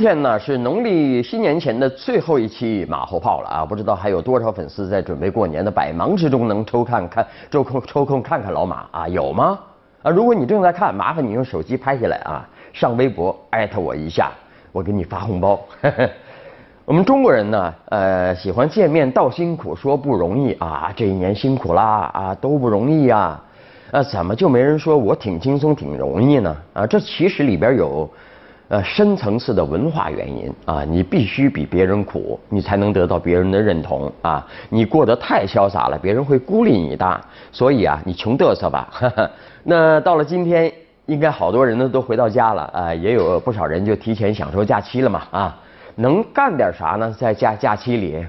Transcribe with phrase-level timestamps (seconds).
[0.00, 3.66] 今天呢是农历新年前的最后一期马后炮了啊！
[3.66, 9.06] 不知道还有多少粉丝在准备过年的百忙之中能抽看看抽空抽空看看老马啊？
[9.08, 9.58] 有吗？
[10.02, 14.32] 啊，如果你正在看，麻烦你用手机拍下来啊，上微博艾特我一下，
[14.72, 15.60] 我给你发红包。
[16.86, 23.38] 我们中国人呢，呃，喜欢见面道辛苦，说不容易啊，这一年辛苦啦啊，都不容易呀。
[23.90, 26.56] 啊，怎么就没人说我挺轻松挺容易呢？
[26.72, 28.08] 啊，这其实里边有。
[28.70, 34.46] 呃，深层次的文化原因啊，你必须比别人苦，你才能得到别人的认同啊。
[34.68, 37.20] 你过得太潇洒了，别人会孤立你的。
[37.50, 38.88] 所以啊，你穷嘚瑟吧。
[39.64, 40.72] 那到了今天，
[41.06, 45.60] 应该好多人呢都回到家了啊，也有不少人就提前享受假期了嘛啊。
[45.96, 47.12] 能干点啥呢？
[47.18, 48.24] 在假假期里，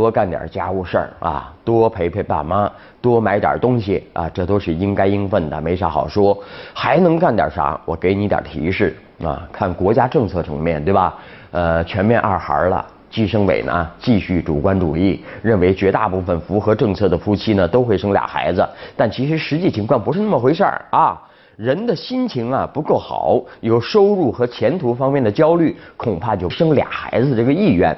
[0.00, 2.72] 多干点家务事儿啊，多陪陪爸妈，
[3.02, 6.34] 多买点东西啊，这都是应该应分的，没啥好说。
[6.72, 7.78] 还能干点啥？
[7.84, 8.96] 我给你点提示。
[9.22, 11.18] 啊，看国家政策层面对吧？
[11.50, 21.20] 呃，全面二孩了，计生委呢继续主观主义，认为绝大部分符合政策的夫妻呢都会生俩孩子，但其实实际情况不是那么回事儿啊。
[21.56, 27.94] 人的心情啊不够好，有收入和前途方面的焦虑，恐怕就生俩孩子这个意愿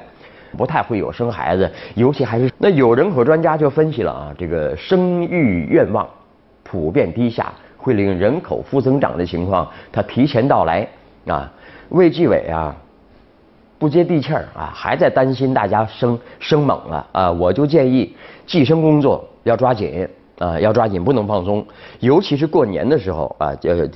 [0.57, 6.07] 不太会有生孩子，尤其还是那有人口专家就分析了啊，这个生育愿望
[6.63, 10.87] 普遍低下，会令人口负增长的情况它提前到来。
[11.25, 11.49] 啊，
[11.87, 12.75] 卫计委啊，
[13.79, 17.31] 不接地气儿啊，还在担心大家生生猛了啊！
[17.31, 18.13] 我就建议
[18.45, 20.05] 计生工作要抓紧
[20.37, 21.65] 啊，要抓紧，不能放松。
[22.01, 23.53] 尤其是过年的时候啊，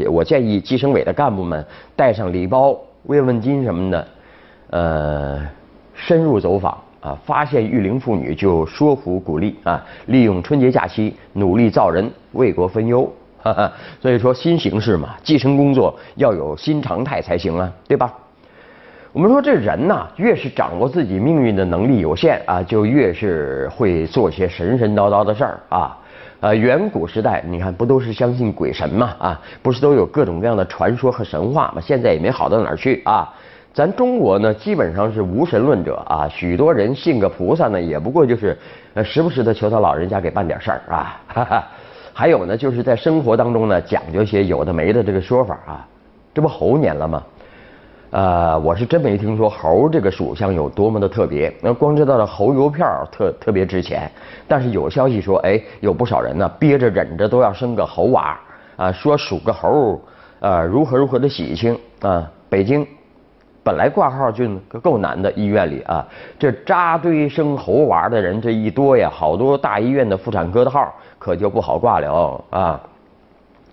[0.10, 1.66] 我建议计生委的干部们
[1.98, 2.74] 带上礼包、
[3.08, 4.08] 慰问金什么的，
[4.70, 5.42] 呃，
[5.98, 13.12] 深入走访啊，发现育龄妇女就说服鼓励啊，利用春节假期努力造人，为国分忧。
[14.02, 18.14] 所以说新形势嘛，计生工作要有新常态才行啊，对吧？
[19.14, 25.98] 我们说这人呐，越是掌握自己命运的能力有限啊，就越是会做些神神叨叨的事儿啊。
[26.42, 29.42] 呃，远古时代你看不都是相信鬼神嘛啊？
[29.64, 31.82] 不是都有各种各样的传说和神话嘛？
[31.82, 33.34] 现在也没好到哪儿去啊。
[33.74, 38.58] 咱中国呢，基本上是无神论者啊，许多人信个菩萨呢，也不过就是
[38.96, 41.22] 呃时不时的求他老人家给办点事儿啊。
[41.28, 41.64] 哈哈。
[42.12, 45.88] 还有呢，就是在生活当中呢，讲究些有的没的这个说法啊，
[46.34, 47.24] 这不猴年了吗？
[48.10, 54.10] 呃，我是真没听说猴这个属相有多么的特别，那光知道的猴邮票特特别值钱，
[54.48, 58.40] 但是有消息说，哎，有不少人呢憋着忍着都要生个猴娃
[58.78, 60.02] 啊，说属个猴，
[60.40, 62.88] 呃，如何如何的喜庆啊，北京。
[63.68, 64.48] 本来挂号就
[64.82, 66.08] 够难的，医院里啊，
[66.40, 72.80] 这扎堆生猴娃的人这一多呀，好多大医院的妇产科的号可就不好挂了啊。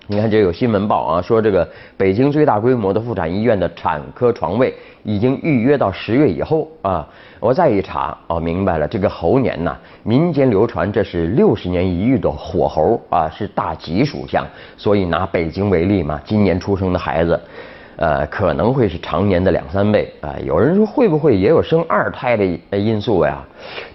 [0.09, 1.67] 你看这有新闻报啊，说这个
[1.97, 4.75] 北京最大规模的妇产医院的产科床位
[5.05, 7.09] 已经预约到十月以后啊。
[7.39, 14.45] 我再一查哦，明白了，这个猴年呐，民间流传这是六十年一遇的火猴啊，是大吉属相，
[14.77, 17.41] 所以拿北京为例嘛，今年出生的孩子。
[17.97, 20.35] 呃，可能会是常年的两三倍啊。
[20.45, 22.45] 有人说会不会也有生二胎的
[22.79, 23.45] 因素呀？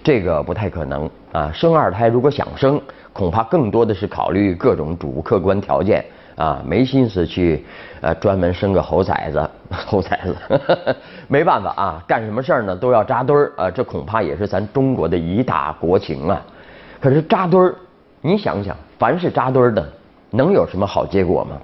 [0.04, 1.52] 这个不太可能啊。
[1.54, 6.04] 生二胎如果想生，恐怕更多的是考虑各种主客观条件
[6.36, 7.66] 啊，没心思去
[8.00, 9.50] 呃专门生个猴崽子。
[9.70, 10.36] 猴崽子，
[11.28, 13.70] 没办法啊，干什么事儿呢都要扎堆儿啊。
[13.70, 16.42] 这恐怕也是咱中国的一大国情啊。
[17.00, 17.76] 可是扎堆儿，
[18.22, 19.88] 你想想，凡是扎堆儿的，
[20.32, 21.58] 能有什么好结果吗？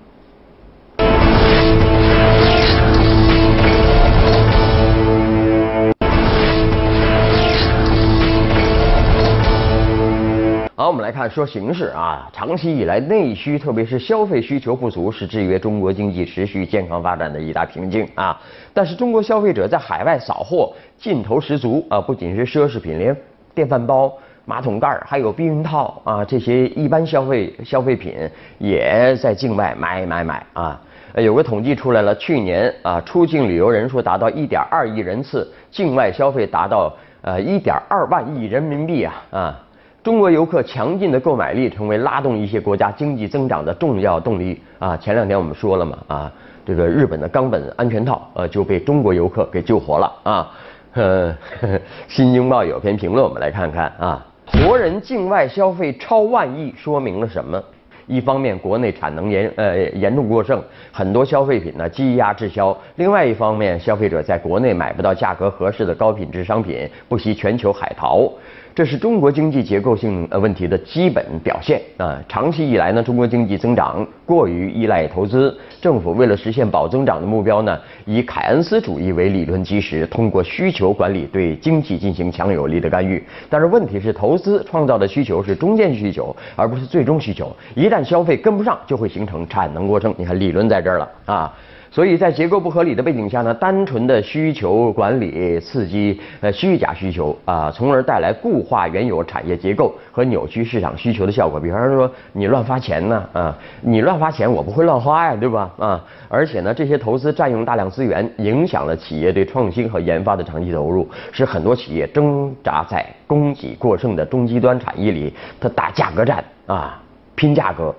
[11.15, 12.29] 看说形势啊。
[12.33, 18.37] 长期以来，内需特别是消费需求不足，是制约中国经济持续健康发展的一大瓶颈啊。
[18.73, 23.15] 但是，中国消费者在海外扫货劲头十足啊，不仅是奢侈品，连
[23.53, 24.11] 电饭煲、
[24.43, 28.13] 马桶盖还有避孕套啊这些一般消费消费品
[28.57, 30.81] 也在境外买买买啊。
[31.15, 39.61] 有个统计出来了，去年啊出境旅游人数达到一点二亿人次，境外消费达到呃一点二万亿人民币啊啊。
[40.05, 44.95] 中国游客强劲的购买力成为拉动一些国家经济增长的重要动力啊！
[44.95, 46.31] 前两天我们说了嘛啊，
[46.63, 50.51] 这个日本的冈本安全套呃就被中国游客给救活了啊！
[50.93, 51.35] 呃，
[52.07, 54.23] 新京报有篇评论，我们来看看啊，
[54.63, 57.59] 国人境外消费超万亿，说明了什么？
[58.05, 60.61] 一方面，国内产能严呃严重过剩，
[60.91, 68.31] 很多消费品呢积压滞销；另外一方面，消费者在国内买不到价格合适的高品质商品，不惜全球海淘。
[68.75, 72.21] 这是中国经济结构性呃问题的基本表现啊。
[72.27, 83.23] 长期以来呢，中国经济增长过于依赖投资，政府为了实现保增长的目标呢，以凯恩斯主义为理论基石，通过需求管理对经济进行强有力的干预。
[83.49, 87.55] 但是问题是，投资创造的需求是中间需求，而不是最终需求。
[87.75, 90.13] 一旦消费跟不上，就会形成产能过剩。
[90.17, 91.53] 你看，理论在这儿了啊。
[91.95, 101.57] 所以在结构不合理的背景下呢，单纯的需求管理刺激呃虚假需求啊，从而带来固化原有产业结构和扭曲市场需求的效果。
[101.57, 106.03] 比方说你乱发钱呢啊，你乱发钱我不会乱花呀，对吧啊？
[106.27, 117.01] 而且呢，这些投资占用大量资源，影响了企业对创新和研发的长期投入，使很多企业挣扎在供给过剩的中低端产业里，它打价格战啊，
[117.35, 117.95] 拼价格。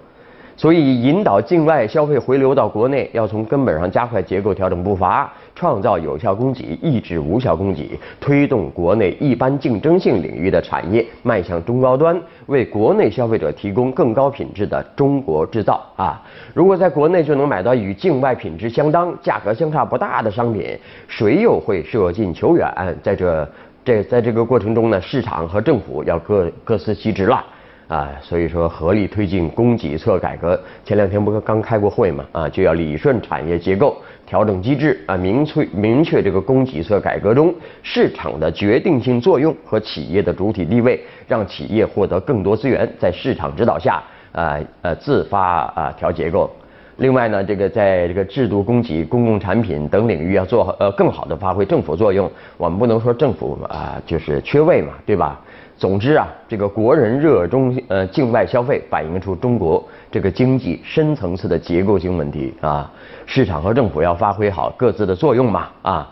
[0.59, 16.23] 所以，引导境外消费回流到国内，要从根本上加快结构调整步伐，创造有效供给，抑制无效供给，推动国内一般竞争性领域的产业迈向中高端，为国内消费者提供更高品质的中国制造啊！
[16.55, 22.67] 如果在国内就能买到与境外品质相当、价格相差不大的商品，谁又会舍近求远？
[23.03, 23.47] 在这
[23.85, 27.45] 这在这个过程中呢，市场和政府要各各司其职了。
[27.89, 30.61] 啊，所以说合力推进供给侧改革。
[30.85, 32.25] 前两天不是刚开过会嘛？
[32.33, 33.97] 啊，就要理顺产业结构，
[34.27, 46.51] 调整机制啊，明确明确这个供给侧改革中市场的决定性作用和企业的主体地位，让企业获得更多资源，在市场指导下啊呃自发啊调结构。
[46.97, 52.29] 另外呢，这个在这个制度供给、公共产品等领域要做呃更好的发挥政府作用。
[52.57, 55.39] 我们不能说政府啊就是缺位嘛，对吧？
[55.79, 62.91] 总之啊，这个国人热衷呃境外消费，反映出中国这个经济深层次的结构性问题啊。
[63.27, 66.11] 市场和政府要发挥好各自的作用嘛啊，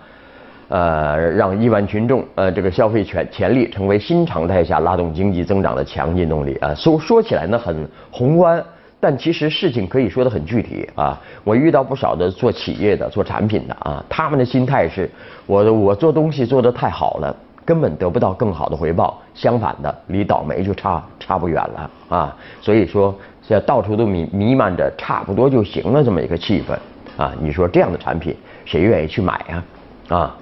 [0.69, 6.75] 呃，让亿万群众呃这个消费权潜力成为新常态下拉动经济增长的强劲动力啊。
[6.75, 8.63] 说说起来呢很宏观，
[9.01, 11.19] 但其实事情可以说的很具体啊。
[11.43, 15.11] 我遇到不少的做企业的、做产品的啊，他们的心态是，
[15.47, 17.35] 我我做东西做得太好了。
[17.65, 22.37] 根本得不到更好的回报，相反的，离倒霉就差差不远了啊！
[22.61, 26.75] 所以说，现在到处都弥弥漫着差不多就行了这么一个气氛
[27.23, 27.33] 啊！
[27.41, 29.65] 你说这样的产品，谁愿意去买呀？
[30.09, 30.37] 啊？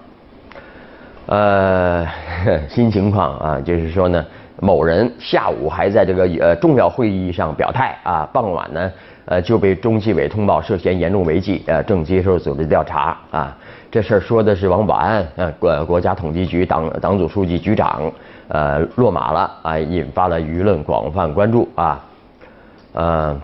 [1.27, 2.07] 呃，
[2.69, 4.27] 新情况啊，就是说呢，
[4.61, 8.91] 某人下午还在这个呃重要会议上表态啊，傍晚呢，
[9.25, 13.57] 呃就被中纪委通报涉嫌严重违纪，呃正接受组织调查啊。
[13.91, 18.11] 这事儿说的是王保安，呃，国国家统计局党党组书记、局长，
[18.49, 22.03] 呃，落马了啊，引发了舆论广泛关注啊，
[22.95, 23.39] 呃，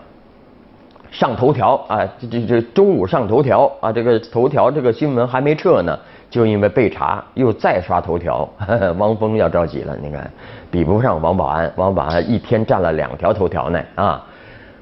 [1.11, 5.95] 上头条啊，这这这中午上头条啊，这个头条这个新闻还没撤呢，
[6.31, 8.49] 就因为被查又再刷头条，
[8.97, 10.31] 汪峰要着急了，你看，
[10.71, 14.25] 比不上王保安，王保安一天占了两条头条呢啊。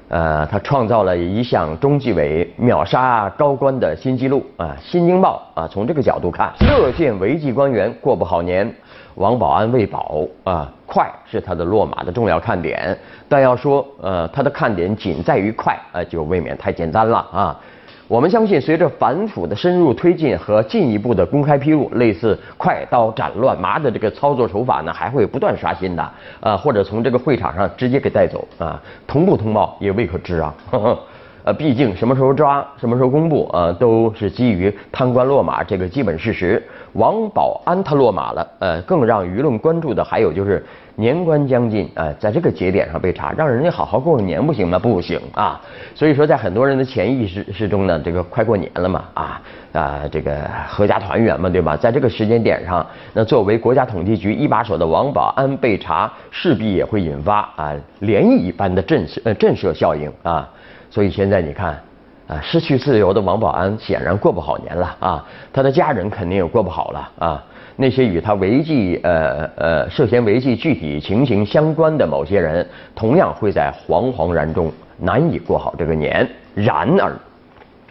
[0.08, 4.74] 呃，他创造了一项中纪委秒杀高官的新纪录啊！
[4.82, 8.74] 《新京报》啊，从这个角度看，乐见违纪官员过不好年，
[9.16, 12.98] 王保安未保啊，快是他的落马的重要看点。
[13.28, 17.60] 但要说呃，他的看点仅在于快，呃，就未免太简单了啊。
[18.08, 26.10] 我们相信，随着反腐的深入推进和进一步的公开披露，类似快刀斩乱麻的这个操作手法呢，还会不断刷新的
[26.40, 30.54] 呃，或者从这个会场上直接给带走啊，同步通报也未可知啊。
[31.44, 36.62] 呃，毕竟什么时候抓，什么时候公布啊，都是基于贪官落马这个基本事实。
[36.94, 40.64] 王保安他落马了，呃，更让舆论关注的还有就是。
[41.00, 44.76] 年关将近啊，在这个节点上被查，让人家好好过个年不行吗？
[44.80, 45.60] 不行啊！
[45.94, 49.40] 所以说，在很多人的潜意识之中呢，这个快过年了嘛，啊
[49.72, 50.36] 啊，这个
[50.68, 51.76] 阖家团圆嘛，对吧？
[51.76, 60.50] 在这个时间点上，那作为国家统计局一把手的王保安被查，势必也会引发啊涟漪般的震慑呃震慑效应啊。
[60.90, 61.78] 所以现在你看
[62.26, 67.44] 啊，失去自由的王保安显然过不好年了啊，他的家人肯定也过不好了啊。
[67.80, 76.28] 那些与他违纪呃呃涉嫌违纪具体情形相关的某些人，同样会在惶惶然中难以过好这个年。
[76.54, 77.12] 然而，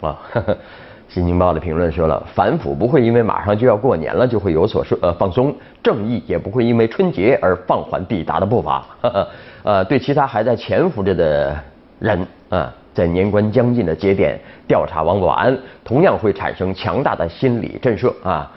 [0.01, 0.19] 啊，
[1.07, 8.85] 《新京报》的评论说了，反腐不会因为马上就要过年了就会有所说呃放松，正义也不会因为春节而放缓抵达的步伐。
[9.63, 11.55] 呃，对其他还在潜伏着的
[11.99, 18.51] 人啊，在年关将近的节点调查王保安，同样会产生强大的心理震慑啊。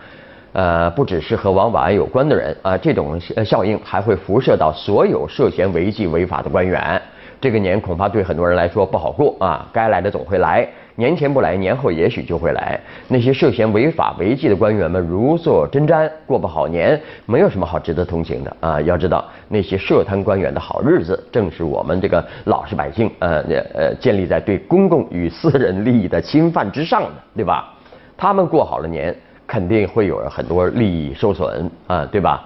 [0.54, 6.98] 呃，不只是和王保安有关的人啊，这种效应还会辐射到所有涉嫌违纪违法的官员。
[7.38, 9.68] 这个年恐怕对很多人来说不好过啊！
[9.74, 10.66] 该来的总会来，
[11.00, 12.78] 年前不来，年后也许就会来。
[13.08, 18.78] 那些涉嫌违法违纪的官员们如坐针毡，过不好年，没有什么好值得同情的啊！
[18.82, 23.42] 要知道，那些涉贪官员的好日子，正是我们这个老实百姓呃
[23.74, 27.72] 呃建立在对公共与私人利益的侵犯之上的，对吧？
[28.18, 29.16] 他们过好了年，
[29.46, 32.44] 肯定会有很多利益受损啊，对吧？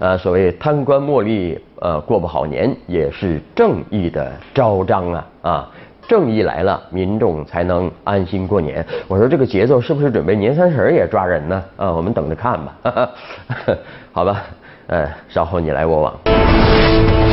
[0.00, 5.70] 呃，所谓贪官墨吏，呃，过不好年也是正义的昭彰啊啊！
[6.06, 8.84] 正义来了，民众才能安心过年。
[9.08, 11.64] 我说这个节奏是不是准备年三十也抓人呢？
[11.76, 13.10] 啊，我们等着看吧。
[14.12, 14.42] 好吧，
[14.86, 17.23] 呃，稍后你来我往。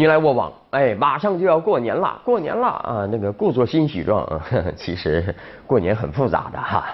[0.00, 3.06] 你来我往，哎，马上就要过年了，过年了啊！
[3.12, 4.26] 那个故作欣喜状，
[4.74, 5.22] 其实
[5.66, 6.86] 过年很复杂的哈。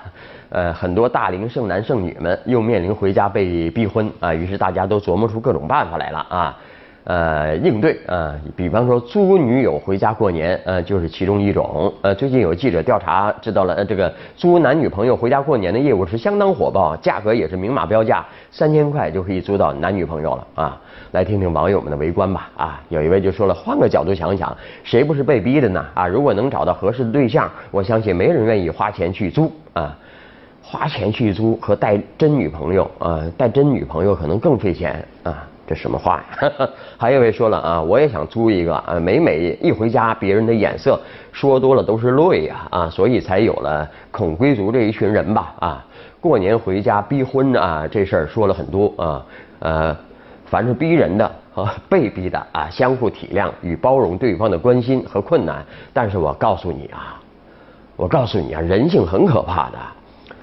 [0.49, 6.59] 呃，很多大龄剩男剩女们又面临回家被逼婚啊，于是大家都琢磨出各种办法来了啊。
[7.07, 11.93] 呃，应对啊，比方说租女友回家过年，呃，就是其中一种。
[12.03, 20.81] 呃，最近有记者调查知道了，呃，这个租男女朋友回家过年的业务是相当火爆，价格也是明码标价，三千块就可以租到男女朋友了啊。
[21.13, 22.51] 来听听网友们的围观吧。
[22.57, 25.87] 啊，有一位就说了，换个角度想想，谁不是被逼的呢？
[25.95, 29.97] 啊，如果能找到合适的对象，我相信没人愿意花钱去租啊。
[30.61, 35.47] 花钱去租和带真女朋友啊，带真女朋友可能更费钱啊。
[35.67, 36.69] 这什么话呀？
[36.97, 41.01] 还有一位说了啊，我也想租一个啊，每每一回家，别人的眼色
[41.33, 45.85] 说多了都是泪呀啊，所以才有了孔归族这一群人吧啊。
[46.21, 49.27] 过年回家逼婚啊，这事儿说了很多啊，
[49.59, 49.97] 呃，
[50.47, 55.65] 凡是逼人的和被逼的啊，相互体谅与包容对方的关心和困难。
[55.93, 57.21] 但是我告诉你啊，
[57.97, 59.79] 我告诉你啊，人性很可怕的，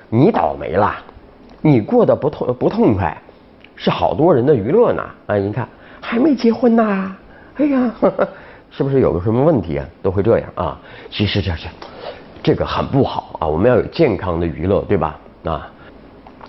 [0.09, 0.93] 你倒霉了，
[1.61, 3.17] 你过得不痛不痛快。
[3.83, 5.67] 是好多人的娱乐呢，啊，你看
[5.99, 7.15] 还没结婚呢，
[7.55, 7.91] 哎呀，
[8.71, 9.85] 是不是有个什么问题啊？
[10.01, 10.79] 都会这样啊？
[11.09, 11.67] 其实这是
[12.41, 15.19] 这个很不好啊，我们要有健康的娱乐，对吧？
[15.43, 15.69] 啊，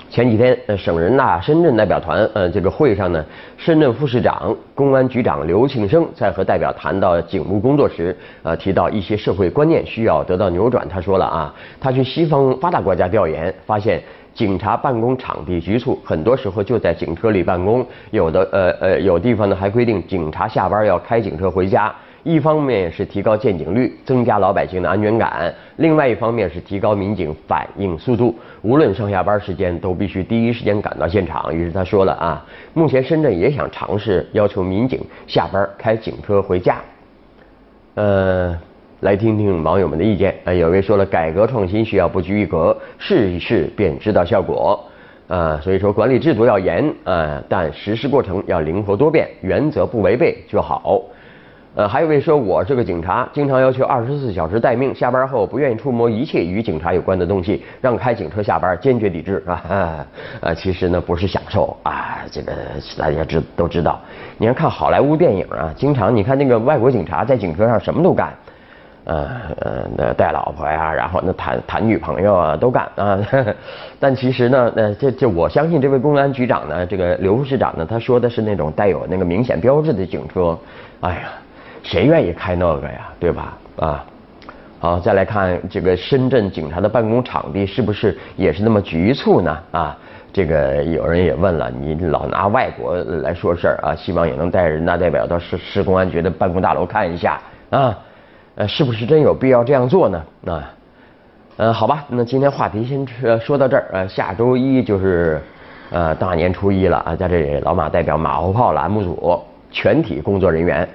[0.08, 3.24] 前几天呃省人大深圳代表团呃这个会上呢，
[3.56, 10.88] 深圳副市长、公安局长刘庆生在和代表谈到警务工作时，呃提到一些社会观念需要得到扭转。
[10.88, 14.00] 他说了啊，他去西方发达国家调研发现。
[14.34, 17.86] 警察办公场地局促，很多时候就在警车里办公。
[18.10, 21.94] 有的呃呃，有地方呢还规定警察下班要开警车回家。
[22.24, 25.30] 一方面是提高见警率，增加老百姓的安全感；
[25.76, 28.34] 另外一方面是提高民警反应速度。
[28.62, 31.54] 无论上下班时间，都必须第一时间赶到现场。
[31.54, 36.78] 于是他说了啊，目前深圳也想尝试要求民警下班开警车回家。
[37.94, 38.58] 呃。
[39.04, 40.52] 来听听网友们的意见啊！
[40.54, 44.82] 有位说了，改革创新需要不拘一格，试一试便知道效果
[45.28, 45.60] 啊。
[45.62, 51.02] 所以说管理制度要严啊，但实施过程要灵活多变，原则不违背就好。
[51.74, 60.06] 呃，还有位说，我是个警察，经常要求二十四小时待命，下班后不愿意触摸一切与警察有关的东西，让开警车下班，坚决抵制啊！
[60.40, 62.54] 呃，其实呢不是享受啊，这个
[62.96, 64.00] 大家知都知道。
[64.38, 68.32] 你要看好莱坞电影啊，经常你看那个外国警察在警车上什么都干。
[69.04, 69.28] 呃
[69.60, 73.18] 呃，那带老婆呀，然后那谈谈女朋友啊，都干啊。
[74.00, 80.58] 但其实呢，呃，这这我相信这位公安局长呢，这个刘副市长呢，他说的是那种带有那个明显标志的警车。
[81.00, 81.20] 哎呀，
[81.82, 83.58] 谁愿意开那个呀，对吧？
[83.76, 84.04] 啊，
[84.78, 89.58] 好，再来看这个深圳警察的办公场地是不是也是那么局促呢？
[89.70, 89.96] 啊，
[90.32, 97.94] 这个有人也问了，你老拿外国来说事儿啊，希望也能带人大代表到市市公安局的办公大楼看一下啊。
[98.56, 100.24] 呃，是不是真有必要这样做呢？
[100.46, 100.72] 啊，
[101.56, 103.04] 呃，好吧，那今天话题先
[103.40, 103.86] 说到这儿。
[103.92, 105.42] 呃，下周一就是
[105.90, 109.42] 呃大年初一了啊，在这里，老马代表马后炮栏目组
[109.72, 110.88] 全体工作人员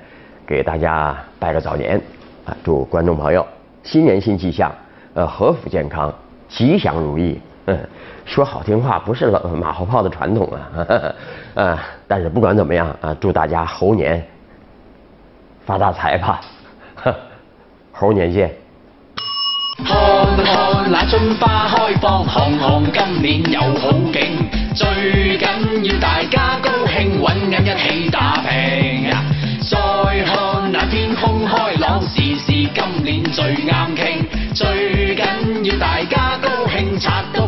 [0.48, 2.02] 给大家拜个早年
[2.46, 3.46] 啊，祝观众朋友
[3.84, 4.74] 新年新气象，
[5.14, 6.14] 呃，和福健康，
[6.48, 7.42] 吉祥如意。
[7.66, 7.78] 嗯，
[8.24, 10.88] 说好听话不是老马后炮的传统啊，
[11.56, 14.26] 啊， 但是不管怎么样啊，祝大家猴年
[15.66, 16.40] 发大财吧。
[18.00, 18.50] 猴年见。
[19.84, 19.94] 看
[20.38, 25.46] 看那春花开放，行行今年有好景，最紧
[25.84, 29.12] 要大家高兴，揾紧一起打拼。
[29.70, 29.78] 再
[30.24, 37.40] 看那天空开朗，时时今年最啱倾，最紧要大家高兴，拆。